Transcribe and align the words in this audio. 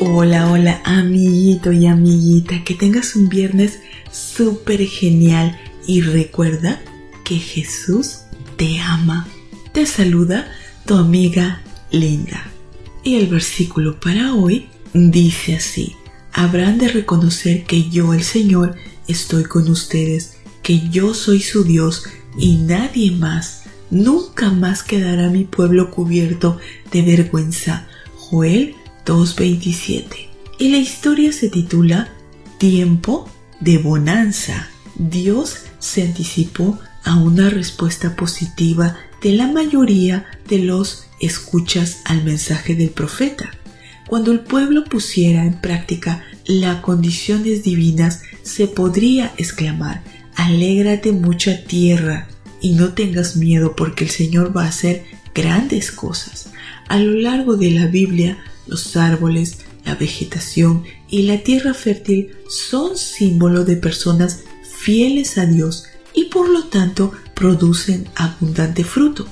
Hola, 0.00 0.48
hola, 0.52 0.80
amiguito 0.84 1.72
y 1.72 1.86
amiguita, 1.86 2.62
que 2.62 2.74
tengas 2.74 3.16
un 3.16 3.28
viernes 3.28 3.80
súper 4.12 4.86
genial 4.86 5.58
y 5.88 6.02
recuerda 6.02 6.80
que 7.24 7.34
Jesús 7.34 8.20
te 8.56 8.78
ama. 8.78 9.26
Te 9.72 9.86
saluda 9.86 10.52
tu 10.86 10.94
amiga 10.94 11.62
Linda. 11.90 12.48
Y 13.02 13.16
el 13.16 13.26
versículo 13.26 13.98
para 13.98 14.34
hoy 14.34 14.68
dice 14.94 15.56
así, 15.56 15.96
habrán 16.32 16.78
de 16.78 16.86
reconocer 16.86 17.64
que 17.64 17.90
yo, 17.90 18.14
el 18.14 18.22
Señor, 18.22 18.76
estoy 19.08 19.42
con 19.42 19.68
ustedes, 19.68 20.36
que 20.62 20.88
yo 20.90 21.12
soy 21.12 21.40
su 21.40 21.64
Dios 21.64 22.04
y 22.38 22.58
nadie 22.58 23.10
más. 23.10 23.64
Nunca 23.90 24.50
más 24.50 24.84
quedará 24.84 25.28
mi 25.28 25.42
pueblo 25.42 25.90
cubierto 25.90 26.58
de 26.92 27.02
vergüenza. 27.02 27.88
Joel 28.14 28.76
2.27. 29.08 30.28
Y 30.58 30.68
la 30.68 30.76
historia 30.76 31.32
se 31.32 31.48
titula 31.48 32.12
Tiempo 32.58 33.26
de 33.58 33.78
bonanza. 33.78 34.68
Dios 34.96 35.60
se 35.78 36.02
anticipó 36.02 36.78
a 37.04 37.16
una 37.16 37.48
respuesta 37.48 38.14
positiva 38.14 38.98
de 39.22 39.32
la 39.32 39.50
mayoría 39.50 40.26
de 40.46 40.58
los 40.58 41.06
escuchas 41.20 42.02
al 42.04 42.22
mensaje 42.22 42.74
del 42.74 42.90
profeta. 42.90 43.50
Cuando 44.06 44.30
el 44.30 44.40
pueblo 44.40 44.84
pusiera 44.84 45.44
en 45.44 45.58
práctica 45.58 46.22
las 46.46 46.82
condiciones 46.82 47.62
divinas, 47.62 48.22
se 48.42 48.66
podría 48.66 49.32
exclamar, 49.38 50.02
alégrate 50.34 51.12
mucha 51.12 51.64
tierra 51.64 52.28
y 52.60 52.72
no 52.72 52.92
tengas 52.92 53.36
miedo 53.36 53.74
porque 53.74 54.04
el 54.04 54.10
Señor 54.10 54.54
va 54.54 54.64
a 54.64 54.68
hacer 54.68 55.04
grandes 55.34 55.92
cosas. 55.92 56.50
A 56.88 56.98
lo 56.98 57.12
largo 57.12 57.56
de 57.56 57.70
la 57.70 57.86
Biblia, 57.86 58.38
los 58.68 58.96
árboles, 58.96 59.58
la 59.84 59.94
vegetación 59.94 60.84
y 61.08 61.22
la 61.22 61.38
tierra 61.38 61.74
fértil 61.74 62.30
son 62.48 62.96
símbolo 62.96 63.64
de 63.64 63.76
personas 63.76 64.40
fieles 64.62 65.38
a 65.38 65.46
Dios 65.46 65.84
y 66.14 66.24
por 66.26 66.48
lo 66.48 66.64
tanto 66.64 67.12
producen 67.34 68.08
abundante 68.14 68.84
fruto. 68.84 69.26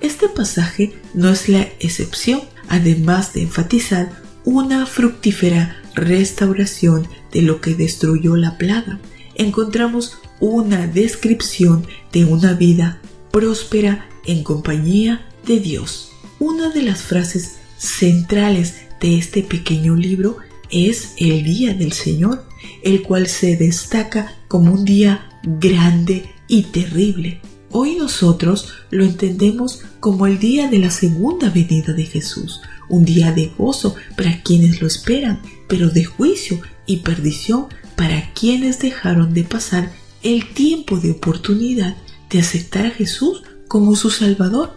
Este 0.00 0.28
pasaje 0.28 0.94
no 1.14 1.30
es 1.30 1.48
la 1.48 1.62
excepción, 1.80 2.40
además 2.68 3.32
de 3.32 3.42
enfatizar 3.42 4.22
una 4.44 4.86
fructífera 4.86 5.82
restauración 5.94 7.08
de 7.32 7.42
lo 7.42 7.60
que 7.60 7.74
destruyó 7.74 8.36
la 8.36 8.58
plaga. 8.58 9.00
Encontramos 9.34 10.18
una 10.40 10.86
descripción 10.86 11.86
de 12.12 12.24
una 12.24 12.52
vida 12.52 13.00
próspera 13.32 14.08
en 14.24 14.44
compañía 14.44 15.26
de 15.46 15.60
Dios. 15.60 16.10
Una 16.38 16.70
de 16.70 16.82
las 16.82 17.02
frases 17.02 17.56
centrales 17.78 18.74
de 19.00 19.18
este 19.18 19.42
pequeño 19.42 19.94
libro 19.94 20.38
es 20.70 21.14
el 21.18 21.44
día 21.44 21.74
del 21.74 21.92
Señor, 21.92 22.44
el 22.82 23.02
cual 23.02 23.26
se 23.26 23.56
destaca 23.56 24.34
como 24.48 24.72
un 24.72 24.84
día 24.84 25.28
grande 25.42 26.30
y 26.48 26.62
terrible. 26.64 27.40
Hoy 27.70 27.96
nosotros 27.96 28.72
lo 28.90 29.04
entendemos 29.04 29.82
como 30.00 30.26
el 30.26 30.38
día 30.38 30.68
de 30.68 30.78
la 30.78 30.90
segunda 30.90 31.50
venida 31.50 31.92
de 31.92 32.04
Jesús, 32.04 32.60
un 32.88 33.04
día 33.04 33.32
de 33.32 33.52
gozo 33.58 33.96
para 34.16 34.42
quienes 34.42 34.80
lo 34.80 34.86
esperan, 34.86 35.40
pero 35.68 35.90
de 35.90 36.04
juicio 36.04 36.60
y 36.86 36.98
perdición 36.98 37.66
para 37.96 38.32
quienes 38.32 38.78
dejaron 38.78 39.34
de 39.34 39.44
pasar 39.44 39.92
el 40.22 40.52
tiempo 40.54 40.98
de 40.98 41.12
oportunidad 41.12 41.96
de 42.30 42.40
aceptar 42.40 42.86
a 42.86 42.90
Jesús 42.90 43.42
como 43.68 43.96
su 43.96 44.10
Salvador. 44.10 44.76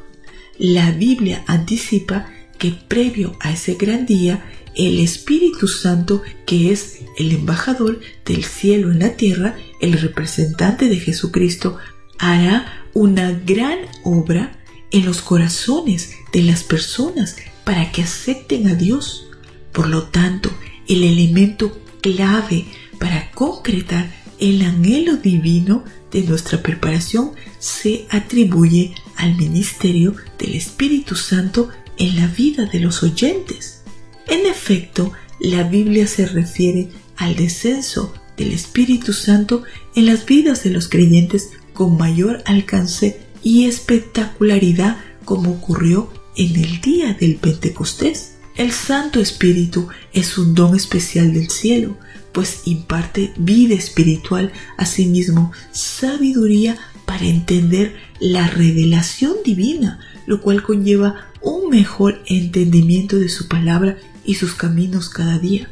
La 0.57 0.91
Biblia 0.91 1.43
anticipa 1.47 2.27
que 2.59 2.71
previo 2.71 3.35
a 3.39 3.51
ese 3.51 3.73
gran 3.73 4.05
día, 4.05 4.45
el 4.75 4.99
Espíritu 4.99 5.67
Santo, 5.67 6.21
que 6.45 6.71
es 6.71 6.99
el 7.17 7.31
embajador 7.31 7.99
del 8.25 8.43
cielo 8.43 8.91
en 8.91 8.99
la 8.99 9.15
tierra, 9.15 9.57
el 9.81 9.93
representante 9.93 10.87
de 10.87 10.99
Jesucristo, 10.99 11.77
hará 12.19 12.85
una 12.93 13.31
gran 13.31 13.79
obra 14.03 14.59
en 14.91 15.05
los 15.05 15.21
corazones 15.21 16.11
de 16.31 16.43
las 16.43 16.63
personas 16.63 17.37
para 17.63 17.91
que 17.91 18.03
acepten 18.03 18.67
a 18.67 18.75
Dios. 18.75 19.27
Por 19.71 19.87
lo 19.87 20.03
tanto, 20.03 20.51
el 20.87 21.03
elemento 21.03 21.79
clave 22.01 22.65
para 22.99 23.31
concretar 23.31 24.11
el 24.39 24.61
anhelo 24.61 25.17
divino 25.17 25.83
de 26.11 26.23
nuestra 26.23 26.61
preparación 26.61 27.31
se 27.59 28.07
atribuye 28.09 28.93
al 29.15 29.35
ministerio 29.35 30.15
del 30.37 30.55
Espíritu 30.55 31.15
Santo 31.15 31.69
en 31.99 32.15
la 32.15 32.27
vida 32.27 32.65
de 32.65 32.79
los 32.79 33.03
oyentes. 33.03 33.81
En 34.27 34.47
efecto, 34.47 35.11
la 35.39 35.63
Biblia 35.63 36.07
se 36.07 36.25
refiere 36.25 36.89
al 37.17 37.35
descenso 37.35 38.13
del 38.37 38.53
Espíritu 38.53 39.13
Santo 39.13 39.63
en 39.95 40.05
las 40.05 40.25
vidas 40.25 40.63
de 40.63 40.71
los 40.71 40.87
creyentes 40.87 41.49
con 41.73 41.97
mayor 41.97 42.41
alcance 42.45 43.19
y 43.43 43.65
espectacularidad 43.65 44.97
como 45.25 45.51
ocurrió 45.51 46.11
en 46.35 46.55
el 46.55 46.81
día 46.81 47.13
del 47.13 47.35
Pentecostés. 47.35 48.35
El 48.55 48.71
Santo 48.71 49.19
Espíritu 49.19 49.87
es 50.13 50.37
un 50.37 50.55
don 50.55 50.75
especial 50.75 51.33
del 51.33 51.49
cielo, 51.49 51.97
pues 52.31 52.61
imparte 52.65 53.33
vida 53.37 53.75
espiritual, 53.75 54.51
asimismo 54.77 55.51
sabiduría 55.71 56.77
para 57.09 57.25
entender 57.25 57.95
la 58.19 58.45
revelación 58.45 59.37
divina, 59.43 59.99
lo 60.27 60.41
cual 60.41 60.61
conlleva 60.61 61.31
un 61.41 61.71
mejor 61.71 62.21
entendimiento 62.27 63.15
de 63.15 63.29
su 63.29 63.47
palabra 63.47 63.97
y 64.23 64.35
sus 64.35 64.53
caminos 64.53 65.09
cada 65.09 65.39
día. 65.39 65.71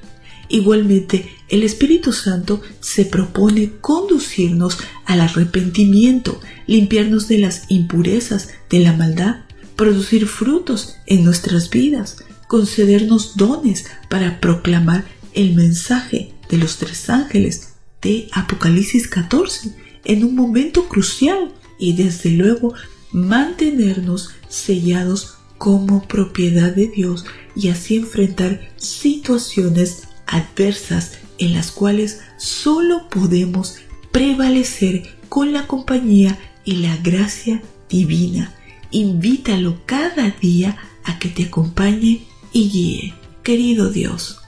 Igualmente, 0.50 1.30
el 1.48 1.62
Espíritu 1.62 2.12
Santo 2.12 2.64
se 2.80 3.06
propone 3.06 3.74
conducirnos 3.82 4.80
al 5.06 5.22
arrepentimiento, 5.22 6.42
limpiarnos 6.66 7.28
de 7.28 7.38
las 7.38 7.70
impurezas, 7.70 8.50
de 8.72 8.80
la 8.80 8.94
maldad, 8.94 9.42
producir 9.76 10.26
frutos 10.26 10.96
en 11.06 11.24
nuestras 11.24 11.70
vidas, 11.70 12.18
concedernos 12.48 13.38
dones 13.38 13.86
para 14.10 14.40
proclamar 14.40 15.06
el 15.36 15.54
mensaje 15.54 16.34
de 16.50 16.58
los 16.58 16.78
tres 16.78 17.12
ángeles 17.12 17.74
de 18.02 18.28
Apocalipsis 18.32 19.08
14 19.08 19.86
en 20.08 20.24
un 20.24 20.36
momento 20.36 20.88
crucial 20.88 21.52
y 21.78 21.94
desde 21.94 22.32
luego 22.32 22.74
mantenernos 23.12 24.32
sellados 24.48 25.36
como 25.58 26.08
propiedad 26.08 26.74
de 26.74 26.88
Dios 26.88 27.26
y 27.56 27.70
así 27.70 27.98
enfrentar 27.98 28.72
situaciones 28.78 30.08
adversas 30.26 31.20
en 31.38 31.54
las 31.54 31.72
cuales 31.72 32.22
solo 32.38 33.10
podemos 33.10 33.76
prevalecer 34.12 35.04
con 35.30 35.52
la 35.52 35.68
compañía 35.68 36.40
y 36.64 36.78
la 36.78 36.96
gracia 36.98 37.62
divina. 37.90 38.54
Invítalo 38.92 39.82
cada 39.86 40.32
día 40.32 40.78
a 41.04 41.20
que 41.20 41.28
te 41.28 41.46
acompañe 41.46 42.26
y 42.54 42.70
guíe. 42.70 43.14
Querido 43.44 43.90
Dios, 43.90 44.40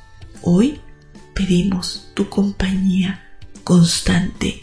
hoy 0.41 0.79
pedimos 1.33 2.09
tu 2.13 2.29
compañía 2.29 3.37
constante 3.63 4.61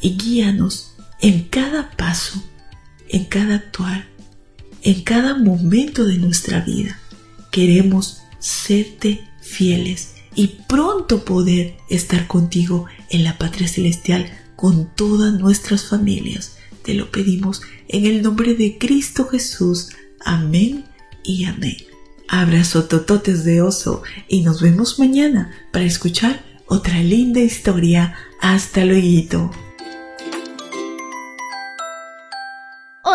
y 0.00 0.16
guíanos 0.16 0.94
en 1.20 1.44
cada 1.44 1.90
paso, 1.90 2.42
en 3.08 3.24
cada 3.24 3.56
actuar 3.56 4.16
en 4.86 5.02
cada 5.02 5.36
momento 5.36 6.04
de 6.04 6.16
nuestra 6.16 6.60
vida. 6.60 7.00
Queremos 7.50 8.20
serte 8.38 9.20
fieles 9.42 10.14
y 10.36 10.58
pronto 10.68 11.24
poder 11.24 11.76
estar 11.90 12.28
contigo 12.28 12.86
en 13.10 13.24
la 13.24 13.36
patria 13.36 13.66
celestial 13.66 14.30
con 14.54 14.88
todas 14.94 15.34
nuestras 15.34 15.86
familias. 15.86 16.58
Te 16.84 16.94
lo 16.94 17.10
pedimos 17.10 17.62
en 17.88 18.06
el 18.06 18.22
nombre 18.22 18.54
de 18.54 18.78
Cristo 18.78 19.26
Jesús. 19.26 19.88
Amén 20.24 20.84
y 21.24 21.46
amén. 21.46 21.78
Abrazo 22.28 22.84
tototes 22.84 23.44
de 23.44 23.62
oso 23.62 24.04
y 24.28 24.42
nos 24.42 24.62
vemos 24.62 25.00
mañana 25.00 25.50
para 25.72 25.84
escuchar 25.84 26.44
otra 26.66 27.02
linda 27.02 27.40
historia. 27.40 28.14
Hasta 28.40 28.84
luego. 28.84 29.65